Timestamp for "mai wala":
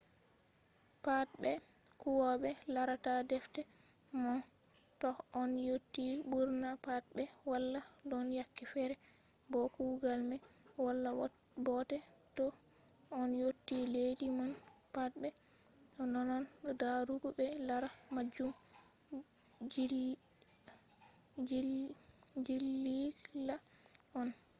10.29-11.09